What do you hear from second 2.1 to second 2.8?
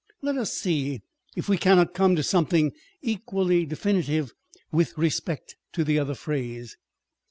to something